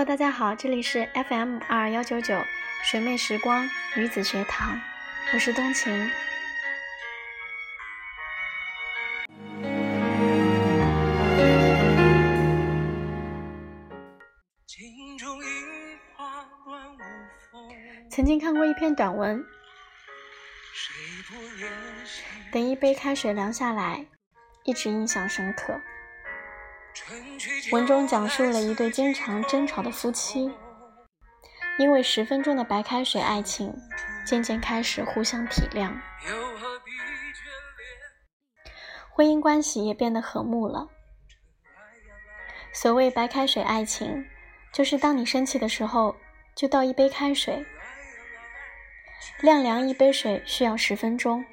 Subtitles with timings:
[0.00, 2.42] Hello，大家好，这里是 FM 二幺九九
[2.82, 4.80] 水妹时光女子学堂，
[5.34, 6.10] 我是冬晴。
[18.08, 19.44] 曾经看过一篇短文，
[22.50, 24.06] 等一杯开水凉下来，
[24.64, 25.78] 一直印象深刻。
[27.72, 30.50] 文中讲述了一对经常争吵的夫妻，
[31.78, 33.74] 因为十分钟的白开水爱情，
[34.26, 35.92] 渐渐开始互相体谅，
[39.12, 40.88] 婚姻关系也变得和睦了。
[42.72, 44.26] 所谓白开水爱情，
[44.72, 46.16] 就是当你生气的时候，
[46.54, 47.64] 就倒一杯开水，
[49.40, 51.44] 晾凉一杯水需要十分钟，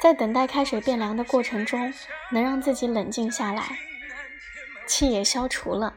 [0.00, 1.92] 在等待开水变凉的过程中，
[2.32, 3.78] 能让自己冷静下来。
[4.86, 5.94] 气也消除了。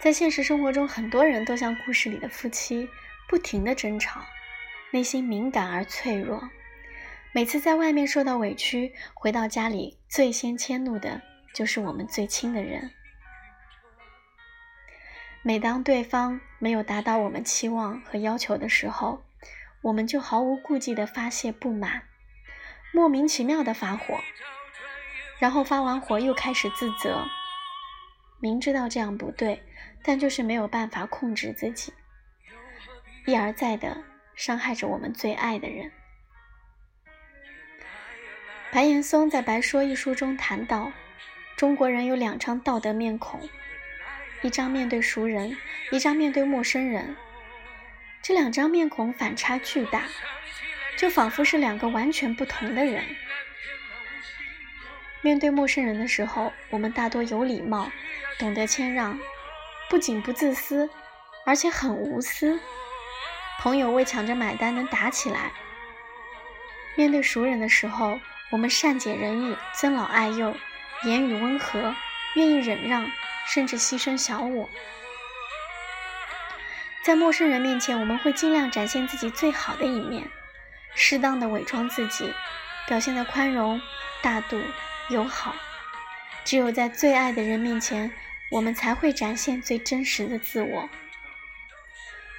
[0.00, 2.86] 在现实生活中，很多人都像故事里的夫妻，
[3.28, 4.20] 不停的争吵，
[4.90, 6.42] 内心敏感而脆弱。
[7.32, 11.22] 每次在外面受到委屈，回到家里最先迁怒的
[11.54, 12.90] 就是我们最亲的人。
[15.44, 19.24] 每当对方没有达到我们期望和要求的时候，
[19.80, 22.02] 我们就毫无顾忌地发泄不满，
[22.92, 24.20] 莫名其妙地发火，
[25.40, 27.26] 然后发完火又开始自责，
[28.38, 29.64] 明知道这样不对，
[30.04, 31.92] 但就是没有办法控制自己，
[33.26, 34.04] 一而再地
[34.36, 35.90] 伤害着我们最爱的人。
[38.70, 40.92] 白岩松在《白说》一书中谈到，
[41.56, 43.40] 中国人有两张道德面孔，
[44.42, 45.56] 一张面对熟人，
[45.92, 47.16] 一张面对陌生人。
[48.20, 50.02] 这两张面孔反差巨大，
[50.96, 53.04] 就仿佛是两个完全不同的人。
[55.20, 57.92] 面对陌生人的时候，我们大多有礼貌，
[58.38, 59.16] 懂得谦让，
[59.88, 60.90] 不仅不自私，
[61.46, 62.58] 而且很无私。
[63.60, 65.52] 朋友为抢着买单能打起来。
[66.96, 68.18] 面对熟人的时候，
[68.50, 70.56] 我们善解人意，尊老爱幼，
[71.04, 71.94] 言语温和，
[72.34, 73.08] 愿意忍让，
[73.52, 74.70] 甚至牺牲小我。
[77.04, 80.30] 在陌生人面前，我们会尽量展现自己最好的一面，
[80.94, 82.32] 适当的伪装自己，
[82.86, 83.78] 表现的宽容、
[84.22, 84.62] 大度、
[85.10, 85.54] 友好。
[86.44, 88.10] 只有在最爱的人面前，
[88.50, 90.88] 我们才会展现最真实的自我，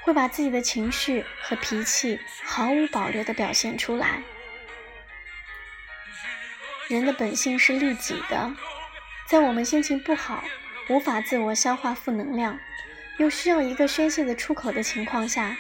[0.02, 4.24] 会把自己的情绪和脾气毫无保留的表现出来。
[6.88, 8.52] 人的本性是利己的，
[9.28, 10.44] 在我们心情不好、
[10.90, 12.60] 无法自我消化负能量。
[13.18, 15.56] 又需要一个宣泄的出口的情况下，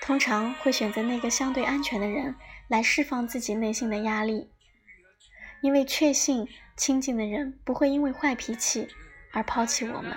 [0.00, 2.34] 通常会选择那个相对安全的人
[2.68, 4.50] 来释放自己内心的压力，
[5.60, 8.88] 因为确信亲近的人不会因为坏脾气
[9.32, 10.16] 而抛弃我们。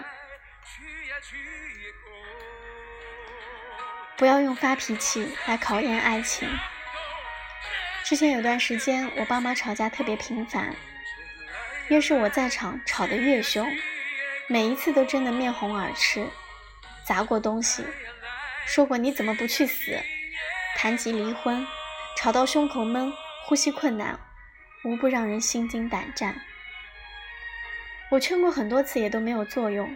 [4.15, 6.47] 不要用发脾气来考验爱情。
[8.05, 10.73] 之前有段时间，我爸妈吵架特别频繁，
[11.89, 13.69] 越是我在场，吵得越凶，
[14.51, 16.27] 每一次都争得面红耳赤。
[17.05, 17.83] 砸过东西，
[18.65, 19.99] 说过你怎么不去死？
[20.75, 21.65] 谈及离婚，
[22.17, 23.13] 吵到胸口闷、
[23.45, 24.19] 呼吸困难，
[24.83, 26.41] 无不让人心惊胆战。
[28.09, 29.95] 我劝过很多次也都没有作用。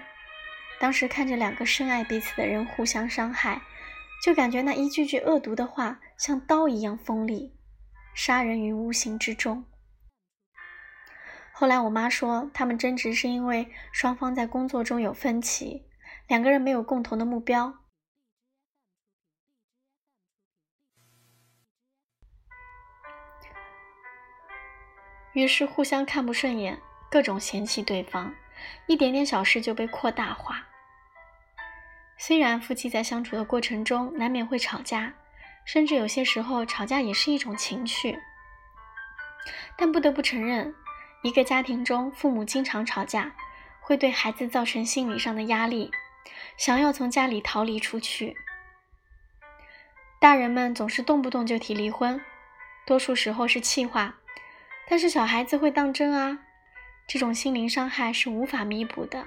[0.80, 3.60] 当时看着两个深爱彼此的人互相伤害，
[4.24, 7.56] 就感觉那一句句恶毒的话像刀一样锋利，
[8.14, 9.66] 杀人于无形之中。
[11.56, 15.86] 后来我妈说，他们争执是因为双方在工作中有分歧。
[16.28, 17.74] 两个人没有共同的目标，
[25.34, 26.82] 于是互相看不顺眼，
[27.12, 28.34] 各种嫌弃对方，
[28.88, 30.66] 一点点小事就被扩大化。
[32.18, 35.14] 虽然夫妻在相处的过程中难免会吵架，
[35.66, 38.18] 甚至有些时候吵架也是一种情绪，
[39.78, 40.74] 但不得不承认，
[41.24, 43.34] 一个家庭中父母经常吵架，
[43.80, 45.90] 会对孩子造成心理上的压力。
[46.58, 48.36] 想要从家里逃离出去，
[50.20, 52.22] 大人们总是动不动就提离婚，
[52.86, 54.16] 多数时候是气话，
[54.88, 56.40] 但是小孩子会当真啊，
[57.08, 59.26] 这种心灵伤害是无法弥补的。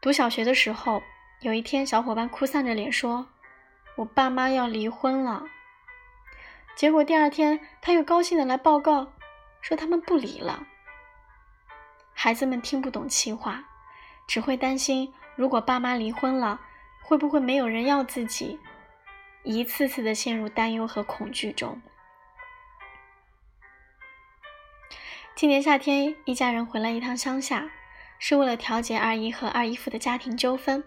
[0.00, 1.02] 读小学的时候，
[1.40, 3.28] 有一天小伙伴哭丧着脸说
[3.98, 5.44] ：“我爸妈要离婚了。”
[6.76, 9.12] 结果第二天他又高兴的来报告，
[9.60, 10.66] 说他们不离了。
[12.12, 13.64] 孩子们听不懂气话。
[14.26, 16.60] 只会担心，如果爸妈离婚了，
[17.00, 18.60] 会不会没有人要自己？
[19.42, 21.80] 一次次的陷入担忧和恐惧中。
[25.34, 27.70] 今年夏天，一家人回来一趟乡下，
[28.18, 30.84] 是为了调解二姨和二姨夫的家庭纠纷。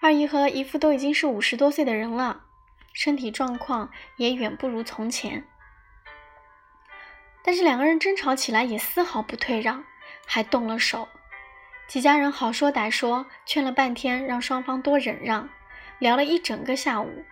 [0.00, 2.46] 二姨和姨夫都已经是五十多岁的人了，
[2.92, 5.46] 身体状况也远不如从前。
[7.46, 9.84] 但是两个人争吵起来也丝毫不退让，
[10.26, 11.08] 还动了手。
[11.86, 15.48] 几家人好说歹说，劝了半天，让双方多忍让，
[16.00, 17.24] 聊了一整个下午。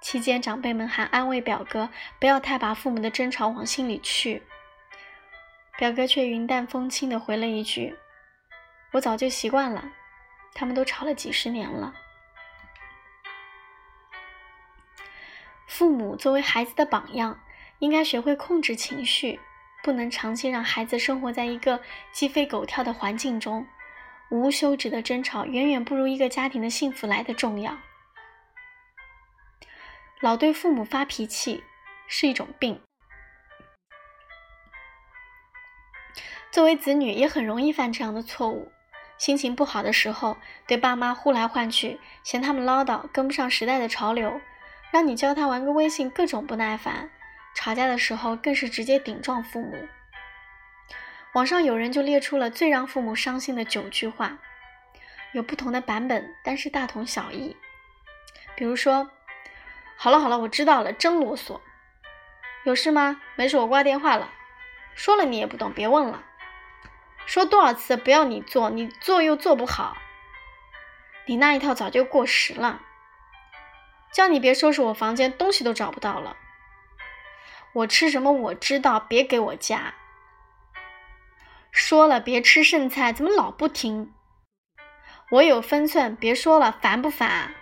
[0.00, 4.42] 期间，长辈们还安慰表哥不要太把父母的争吵往心里去。
[5.76, 7.98] 表哥却云淡风轻地回了一句
[8.92, 9.92] ：“我早就习惯了，
[10.54, 11.92] 他们都吵了几十年了。”
[15.68, 17.38] 父母作为孩子的榜样，
[17.78, 19.40] 应该学会控制情绪，
[19.82, 21.80] 不能长期让孩子生活在一个
[22.12, 23.66] 鸡飞狗跳的环境中。
[24.30, 27.78] 无休止的争吵远远不如一个家庭的幸福来的重要。
[30.20, 31.62] 老对父母发脾气
[32.08, 32.80] 是一种病，
[36.50, 38.72] 作为子女也很容易犯这样的错误。
[39.18, 44.40] 心情不好的时候，对爸妈呼来唤去，嫌他们唠叨，跟不上时代的潮流，
[44.90, 47.10] 让你教他玩个微信，各种不耐烦。
[47.54, 49.88] 吵架的时候，更是直接顶撞父母。
[51.32, 54.38] 网上有人就列出了最让父母伤心的九句话，
[55.32, 57.56] 有不同的版本，但是大同小异。
[58.54, 59.10] 比如说。
[59.96, 61.60] 好了好了，我知道了，真啰嗦。
[62.64, 63.20] 有事吗？
[63.36, 64.28] 没事，我挂电话了。
[64.96, 66.24] 说了你也不懂，别问了。
[67.26, 69.96] 说多少次不要你做，你做又做不好。
[71.26, 72.82] 你那一套早就过时了。
[74.12, 76.36] 叫你别收拾我房间，东西都找不到了。
[77.74, 79.94] 我吃什么我知道，别给我夹。
[81.72, 84.14] 说了别吃剩菜，怎么老不听？
[85.30, 87.52] 我有分寸，别说了，烦不烦？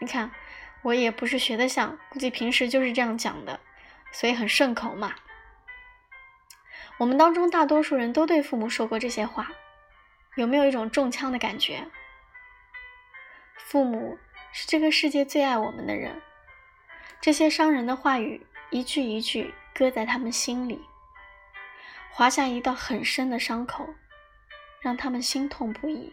[0.00, 0.32] 你看，
[0.82, 3.60] 我也不是学的像，估计平时就是这样讲的，
[4.10, 5.14] 所以很顺口嘛。
[6.98, 9.52] 我们当中大多数人都对父母说过这些话，
[10.34, 11.86] 有没有一种中枪的感觉？
[13.56, 14.18] 父母
[14.52, 16.20] 是这个世界最爱我们的人，
[17.22, 20.84] 这些伤人的话语一句一句搁在他们心里，
[22.10, 23.88] 划下一道很深的伤口，
[24.80, 26.12] 让他们心痛不已，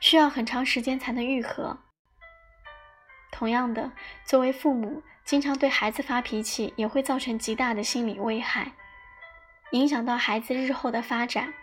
[0.00, 1.78] 需要很长时间才能愈合。
[3.30, 3.92] 同样的，
[4.24, 8.72] 作为父母，经常对孩子发脾气，也会造成极大的心理危害，
[9.70, 11.54] 影响到孩子日后的发展。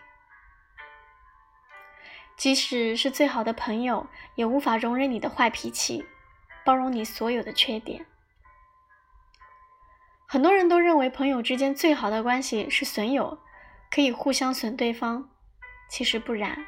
[2.38, 6.06] 即使是最好的朋友，也无法容忍你的坏脾气，
[6.64, 8.06] 包容你所有的缺点。
[10.32, 13.38] 很多人都认为，朋友之间最好的关系是损友，
[13.90, 15.30] 可以互相损对方。
[15.90, 16.66] 其实不然，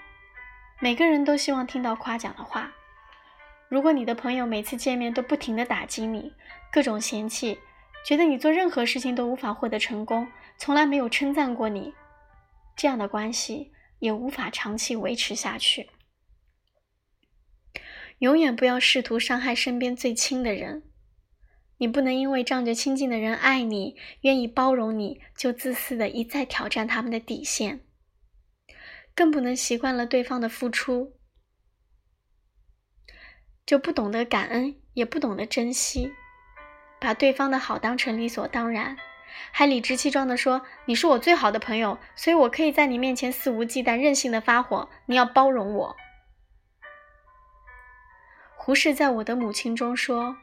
[0.82, 2.74] 每个人都希望听到夸奖的话。
[3.70, 6.34] 如果你的朋友每次见面都不停的打击你，
[6.74, 7.58] 各种嫌弃，
[8.06, 10.28] 觉得你做任何事情都无法获得成功，
[10.58, 11.94] 从来没有称赞过你，
[12.76, 15.90] 这样的关系也无法长期维持下去。
[18.20, 20.84] 永远不要试图伤害身边最亲的人，
[21.78, 27.82] 你不能因为仗着亲近的人爱你、愿意包容你，就自私的一再挑战他们的底线，
[29.16, 31.14] 更不能习惯了对方的付出。
[33.66, 36.12] 就不懂得感恩，也不懂得珍惜，
[37.00, 38.98] 把对方的好当成理所当然，
[39.52, 45.96] 还理直气壮地说：“你是我最好的朋友，所以我可以在你面前肆无忌惮、任性的发火，你要包容我。”
[48.56, 50.38] 胡适在我的母亲中说：“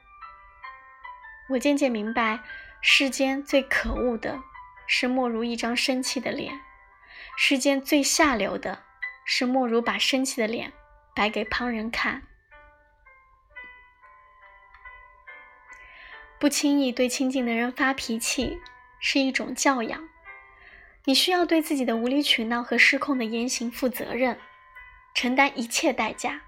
[1.51, 2.41] 我渐渐明白，
[2.81, 4.41] 世间最可恶的
[4.87, 6.61] 是莫如一张生气的脸，
[7.37, 8.85] 世间最下流的
[9.25, 10.73] 是莫如把生气的脸
[11.15, 12.23] 摆给旁人看。”
[16.39, 18.59] 不轻易对亲近的人发脾气
[19.01, 20.09] 是一种教养。
[21.05, 24.39] 你需要对自己的无理取闹和失控的言行负责任，
[25.15, 26.43] 承担一切代价。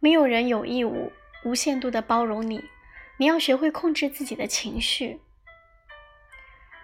[0.00, 1.12] 没有人有义务
[1.44, 2.64] 无限度的包容你，
[3.16, 5.20] 你要学会控制自己的情绪。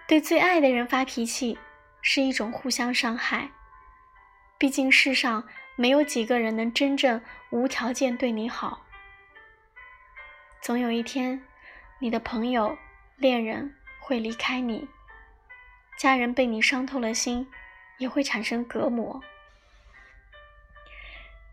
[0.07, 1.57] 对最爱的人发脾气
[2.01, 3.51] 是一种互相伤害。
[4.57, 8.85] 毕竟世上没有几个人能真正无条件对你好。
[10.61, 11.43] 总有一天。
[12.03, 12.75] 你的朋友、
[13.17, 14.87] 恋人会离开你，
[15.99, 17.47] 家人被你伤透了心，
[17.99, 19.21] 也会产生隔膜。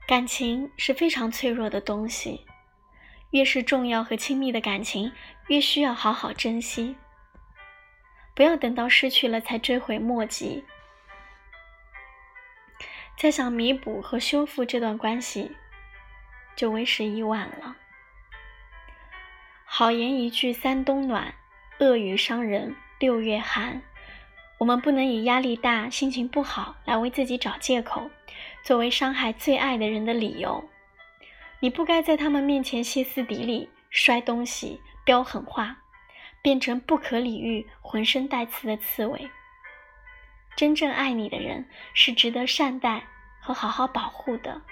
[0.06, 2.46] 感情是非常脆弱的东西，
[3.30, 5.12] 越是重要和亲密的感情，
[5.48, 6.96] 越需要好好珍惜。
[8.34, 10.64] 不要等到失去了才追悔莫及，
[13.16, 15.56] 再想弥补和修复这段关系，
[16.54, 17.76] 就为时已晚了。
[19.64, 21.34] 好言一句三冬暖，
[21.80, 23.82] 恶语伤人六月寒。
[24.58, 28.10] 我们不能以压力大、心情不好来为自己找借口，
[28.62, 30.68] 作为伤害最爱的人的理由。
[31.60, 35.76] 你不该在他们面前歇斯底里、摔东西、飙狠话，
[36.40, 39.28] 变成不可理喻、浑身带刺的刺猬。
[40.56, 43.06] 真正爱你的人是值得善待
[43.40, 44.62] 和好好保护的。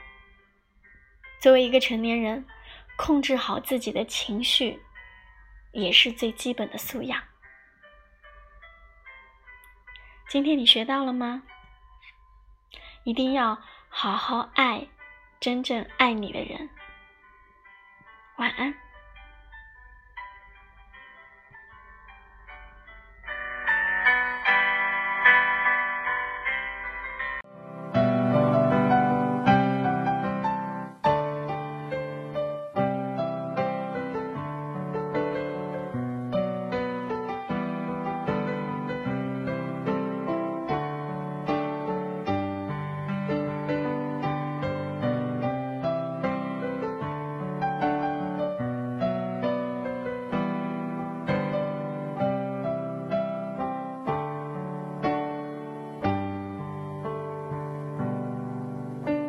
[1.41, 2.47] 作为一个成年人，
[2.97, 4.81] 控制好自己的情绪，
[5.73, 7.23] 也是最基本的素养。
[10.29, 11.43] 今天你学到了吗？
[13.05, 14.89] 一定要好好爱
[15.39, 16.69] 真正爱你的人。
[18.37, 18.86] 晚安。